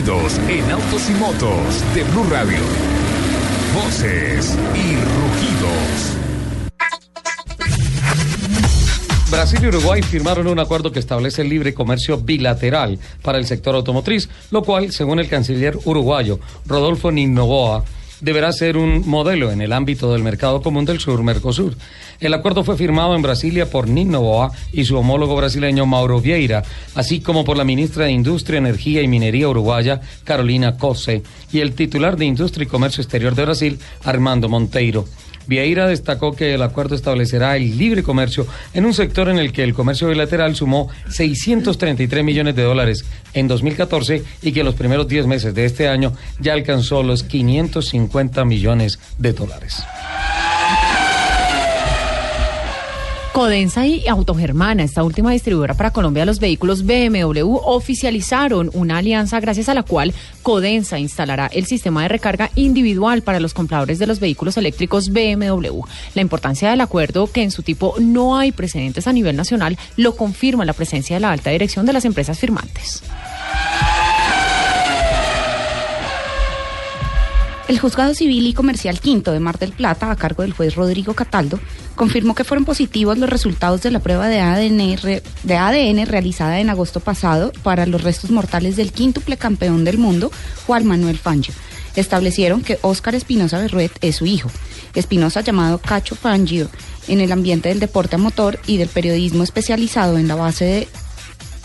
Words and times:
En 0.00 0.70
autos 0.70 1.10
y 1.10 1.12
motos 1.12 1.94
de 1.94 2.04
Blue 2.04 2.24
Radio. 2.30 2.56
Voces 3.74 4.56
y 4.74 4.96
rugidos. 4.96 6.16
Brasil 9.30 9.60
y 9.62 9.66
Uruguay 9.66 10.00
firmaron 10.00 10.46
un 10.46 10.58
acuerdo 10.58 10.90
que 10.90 11.00
establece 11.00 11.42
el 11.42 11.50
libre 11.50 11.74
comercio 11.74 12.16
bilateral 12.16 12.98
para 13.20 13.36
el 13.36 13.44
sector 13.44 13.74
automotriz, 13.74 14.30
lo 14.50 14.62
cual, 14.62 14.90
según 14.90 15.20
el 15.20 15.28
canciller 15.28 15.76
uruguayo 15.84 16.40
Rodolfo 16.64 17.12
Ninoboa, 17.12 17.84
deberá 18.20 18.52
ser 18.52 18.76
un 18.76 19.08
modelo 19.08 19.50
en 19.50 19.60
el 19.60 19.72
ámbito 19.72 20.12
del 20.12 20.22
mercado 20.22 20.62
común 20.62 20.84
del 20.84 21.00
sur 21.00 21.22
Mercosur. 21.22 21.74
El 22.20 22.34
acuerdo 22.34 22.64
fue 22.64 22.76
firmado 22.76 23.14
en 23.14 23.22
Brasilia 23.22 23.70
por 23.70 23.88
Ninoboa 23.88 24.52
y 24.72 24.84
su 24.84 24.96
homólogo 24.96 25.36
brasileño 25.36 25.86
Mauro 25.86 26.20
Vieira, 26.20 26.62
así 26.94 27.20
como 27.20 27.44
por 27.44 27.56
la 27.56 27.64
ministra 27.64 28.04
de 28.04 28.12
Industria, 28.12 28.58
Energía 28.58 29.02
y 29.02 29.08
Minería 29.08 29.48
uruguaya 29.48 30.00
Carolina 30.24 30.76
Cose 30.76 31.22
y 31.52 31.60
el 31.60 31.74
titular 31.74 32.16
de 32.16 32.26
Industria 32.26 32.64
y 32.64 32.68
Comercio 32.68 33.02
Exterior 33.02 33.34
de 33.34 33.44
Brasil 33.44 33.78
Armando 34.04 34.48
Monteiro. 34.48 35.06
Vieira 35.46 35.86
destacó 35.86 36.32
que 36.32 36.54
el 36.54 36.62
acuerdo 36.62 36.94
establecerá 36.94 37.56
el 37.56 37.76
libre 37.76 38.02
comercio 38.02 38.46
en 38.74 38.84
un 38.84 38.94
sector 38.94 39.28
en 39.28 39.38
el 39.38 39.52
que 39.52 39.64
el 39.64 39.74
comercio 39.74 40.08
bilateral 40.08 40.54
sumó 40.54 40.88
633 41.08 42.24
millones 42.24 42.54
de 42.54 42.62
dólares 42.62 43.04
en 43.34 43.48
2014 43.48 44.22
y 44.42 44.52
que 44.52 44.60
en 44.60 44.66
los 44.66 44.74
primeros 44.74 45.08
10 45.08 45.26
meses 45.26 45.54
de 45.54 45.64
este 45.64 45.88
año 45.88 46.12
ya 46.38 46.52
alcanzó 46.52 47.02
los 47.02 47.22
550 47.22 48.44
millones 48.44 48.98
de 49.18 49.32
dólares. 49.32 49.82
Codensa 53.40 53.86
y 53.86 54.06
Autogermana, 54.06 54.82
esta 54.82 55.02
última 55.02 55.30
distribuidora 55.30 55.72
para 55.72 55.94
Colombia 55.94 56.24
de 56.24 56.26
los 56.26 56.40
vehículos 56.40 56.84
BMW, 56.84 57.56
oficializaron 57.64 58.70
una 58.74 58.98
alianza 58.98 59.40
gracias 59.40 59.70
a 59.70 59.74
la 59.74 59.82
cual 59.82 60.12
Codensa 60.42 60.98
instalará 60.98 61.46
el 61.46 61.64
sistema 61.64 62.02
de 62.02 62.08
recarga 62.08 62.50
individual 62.54 63.22
para 63.22 63.40
los 63.40 63.54
compradores 63.54 63.98
de 63.98 64.06
los 64.06 64.20
vehículos 64.20 64.58
eléctricos 64.58 65.08
BMW. 65.08 65.80
La 66.14 66.20
importancia 66.20 66.68
del 66.68 66.82
acuerdo, 66.82 67.32
que 67.32 67.42
en 67.42 67.50
su 67.50 67.62
tipo 67.62 67.94
no 67.98 68.36
hay 68.36 68.52
precedentes 68.52 69.06
a 69.06 69.12
nivel 69.14 69.36
nacional, 69.36 69.78
lo 69.96 70.16
confirma 70.16 70.66
la 70.66 70.74
presencia 70.74 71.16
de 71.16 71.20
la 71.20 71.32
alta 71.32 71.48
dirección 71.48 71.86
de 71.86 71.94
las 71.94 72.04
empresas 72.04 72.38
firmantes. 72.38 73.02
El 77.70 77.78
Juzgado 77.78 78.14
Civil 78.14 78.48
y 78.48 78.52
Comercial 78.52 78.98
Quinto 78.98 79.30
de 79.30 79.38
Mar 79.38 79.56
del 79.60 79.70
Plata, 79.70 80.10
a 80.10 80.16
cargo 80.16 80.42
del 80.42 80.52
juez 80.52 80.74
Rodrigo 80.74 81.14
Cataldo, 81.14 81.60
confirmó 82.00 82.34
que 82.34 82.44
fueron 82.44 82.64
positivos 82.64 83.18
los 83.18 83.28
resultados 83.28 83.82
de 83.82 83.90
la 83.90 83.98
prueba 84.00 84.26
de 84.26 84.40
ADN, 84.40 86.06
realizada 86.06 86.58
en 86.58 86.70
agosto 86.70 87.00
pasado 87.00 87.52
para 87.62 87.84
los 87.84 88.02
restos 88.02 88.30
mortales 88.30 88.76
del 88.76 88.90
quíntuple 88.90 89.36
campeón 89.36 89.84
del 89.84 89.98
mundo, 89.98 90.32
Juan 90.66 90.86
Manuel 90.86 91.18
Fangio. 91.18 91.52
Establecieron 91.96 92.62
que 92.62 92.78
Óscar 92.80 93.14
Espinosa 93.14 93.58
Berruet 93.58 93.92
es 94.00 94.16
su 94.16 94.24
hijo. 94.24 94.50
Espinosa, 94.94 95.42
llamado 95.42 95.76
Cacho 95.76 96.14
Fangio, 96.14 96.70
en 97.06 97.20
el 97.20 97.32
ambiente 97.32 97.68
del 97.68 97.80
deporte 97.80 98.14
a 98.14 98.18
motor 98.18 98.58
y 98.66 98.78
del 98.78 98.88
periodismo 98.88 99.42
especializado 99.42 100.16
en 100.16 100.26
la 100.26 100.36
base 100.36 100.88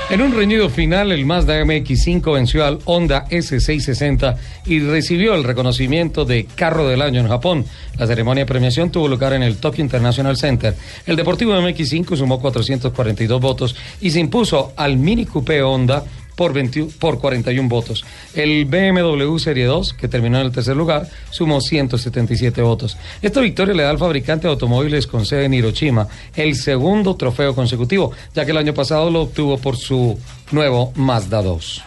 En 0.10 0.22
un 0.22 0.34
reñido 0.34 0.70
final, 0.70 1.12
el 1.12 1.26
Mazda 1.26 1.62
MX5 1.62 2.34
venció 2.34 2.66
al 2.66 2.80
Honda 2.86 3.28
S660 3.28 4.38
y 4.66 4.80
recibió 4.80 5.36
el 5.36 5.44
reconocimiento 5.44 6.24
de 6.24 6.46
Carro 6.46 6.88
del 6.88 7.02
Año 7.02 7.20
en 7.20 7.28
Japón. 7.28 7.66
La 7.98 8.08
ceremonia 8.08 8.46
de 8.46 8.48
premiación 8.48 8.90
tuvo 8.90 9.10
lugar 9.10 9.34
en 9.34 9.44
el 9.44 9.58
Tokyo 9.58 9.84
International 9.84 10.38
Center. 10.38 10.78
El 11.06 11.18
Deportivo 11.18 11.54
MX5 11.56 12.16
sumó 12.16 12.40
442 12.40 13.42
votos 13.42 13.76
y 14.00 14.12
se 14.12 14.22
impuso 14.22 14.72
al 14.78 14.96
Mini 14.96 15.26
Coupé 15.26 15.62
Honda 15.62 16.06
por, 16.38 16.54
20 16.54 16.86
por 17.00 17.20
41 17.20 17.68
votos. 17.68 18.06
El 18.34 18.66
BMW 18.66 19.38
Serie 19.40 19.66
2, 19.66 19.94
que 19.94 20.08
terminó 20.08 20.40
en 20.40 20.46
el 20.46 20.52
tercer 20.54 20.78
lugar, 20.78 21.10
sumó 21.32 21.60
177 21.60 22.62
votos. 22.62 22.96
Esta 23.22 23.42
victoria 23.42 23.74
le 23.74 23.84
da 23.84 23.90
al 23.90 23.98
fabricante 23.98 24.48
de 24.48 24.54
automóviles 24.54 25.08
con 25.08 25.26
sede 25.26 25.46
en 25.46 25.56
Hiroshima 25.56 26.08
el 26.36 26.56
segundo 26.56 27.16
trofeo 27.16 27.54
consecutivo, 27.56 28.12
ya 28.34 28.46
que 28.46 28.52
el 28.52 28.58
año 28.58 28.74
pasado 28.74 29.10
lo 29.10 29.24
obtuvo 29.24 29.58
por 29.58 29.76
su 29.76 30.18
nuevo 30.52 30.94
Mazda 30.96 31.42
2. 31.42 31.84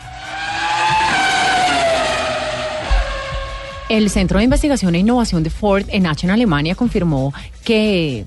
El 3.89 4.10
Centro 4.10 4.39
de 4.39 4.44
Investigación 4.44 4.94
e 4.94 4.99
Innovación 4.99 5.43
de 5.43 5.50
Ford 5.50 5.84
en 5.89 6.06
Aachen, 6.06 6.31
Alemania, 6.31 6.75
confirmó 6.75 7.33
que 7.65 8.25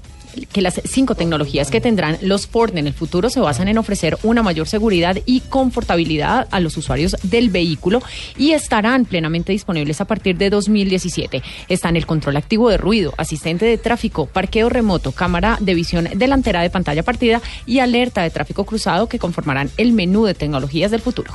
que 0.51 0.61
las 0.61 0.81
cinco 0.85 1.15
tecnologías 1.15 1.69
que 1.69 1.81
tendrán 1.81 2.17
los 2.21 2.47
Ford 2.47 2.77
en 2.77 2.87
el 2.87 2.93
futuro 2.93 3.29
se 3.29 3.39
basan 3.39 3.67
en 3.67 3.77
ofrecer 3.77 4.17
una 4.23 4.43
mayor 4.43 4.67
seguridad 4.67 5.17
y 5.25 5.41
confortabilidad 5.41 6.47
a 6.51 6.59
los 6.59 6.77
usuarios 6.77 7.15
del 7.23 7.49
vehículo 7.49 8.01
y 8.37 8.51
estarán 8.51 9.05
plenamente 9.05 9.51
disponibles 9.51 10.01
a 10.01 10.05
partir 10.05 10.37
de 10.37 10.49
2017. 10.49 11.41
Están 11.69 11.95
el 11.95 12.05
control 12.05 12.37
activo 12.37 12.69
de 12.69 12.77
ruido, 12.77 13.13
asistente 13.17 13.65
de 13.65 13.77
tráfico, 13.77 14.25
parqueo 14.25 14.69
remoto, 14.69 15.11
cámara 15.11 15.57
de 15.59 15.75
visión 15.75 16.09
delantera 16.15 16.61
de 16.61 16.69
pantalla 16.69 17.03
partida 17.03 17.41
y 17.65 17.79
alerta 17.79 18.21
de 18.21 18.29
tráfico 18.29 18.65
cruzado 18.65 19.07
que 19.07 19.19
conformarán 19.19 19.69
el 19.77 19.93
menú 19.93 20.25
de 20.25 20.33
tecnologías 20.33 20.91
del 20.91 21.01
futuro. 21.01 21.33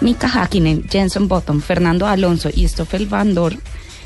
Mika 0.00 0.28
Hakkinen, 0.28 0.84
Jenson 0.88 1.26
Button, 1.28 1.60
Fernando 1.60 2.06
Alonso 2.06 2.50
y 2.54 2.66
Stoffel 2.68 3.06
Van 3.06 3.34
Dorn 3.34 3.60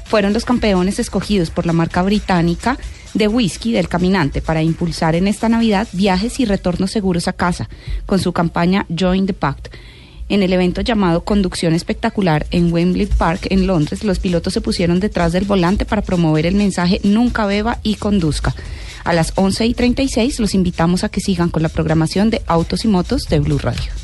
fueron 0.04 0.32
los 0.32 0.44
campeones 0.44 0.98
escogidos 0.98 1.50
por 1.50 1.66
la 1.66 1.72
marca 1.72 2.02
británica 2.02 2.78
de 3.14 3.28
whisky 3.28 3.72
del 3.72 3.88
caminante 3.88 4.40
para 4.40 4.62
impulsar 4.62 5.14
en 5.14 5.28
esta 5.28 5.48
Navidad 5.48 5.88
viajes 5.92 6.40
y 6.40 6.44
retornos 6.44 6.90
seguros 6.90 7.28
a 7.28 7.32
casa 7.32 7.68
con 8.06 8.18
su 8.18 8.32
campaña 8.32 8.86
Join 8.88 9.26
the 9.26 9.34
Pact. 9.34 9.68
En 10.28 10.42
el 10.42 10.52
evento 10.52 10.80
llamado 10.80 11.24
Conducción 11.24 11.74
Espectacular 11.74 12.46
en 12.50 12.72
Wembley 12.72 13.06
Park 13.06 13.48
en 13.50 13.66
Londres, 13.66 14.02
los 14.02 14.18
pilotos 14.18 14.54
se 14.54 14.62
pusieron 14.62 14.98
detrás 14.98 15.32
del 15.32 15.44
volante 15.44 15.84
para 15.84 16.02
promover 16.02 16.46
el 16.46 16.54
mensaje 16.54 17.00
Nunca 17.04 17.44
beba 17.44 17.80
y 17.82 17.96
conduzca. 17.96 18.54
A 19.04 19.12
las 19.12 19.32
11 19.34 19.66
y 19.66 19.74
36 19.74 20.40
los 20.40 20.54
invitamos 20.54 21.04
a 21.04 21.10
que 21.10 21.20
sigan 21.20 21.50
con 21.50 21.62
la 21.62 21.68
programación 21.68 22.30
de 22.30 22.40
Autos 22.46 22.84
y 22.84 22.88
Motos 22.88 23.24
de 23.28 23.40
Blue 23.40 23.58
Radio. 23.58 24.01